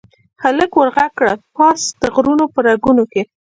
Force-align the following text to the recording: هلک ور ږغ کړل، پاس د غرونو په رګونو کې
هلک 0.43 0.71
ور 0.75 0.89
ږغ 0.95 1.09
کړل، 1.17 1.37
پاس 1.55 1.81
د 2.01 2.03
غرونو 2.15 2.45
په 2.53 2.59
رګونو 2.67 3.03
کې 3.11 3.21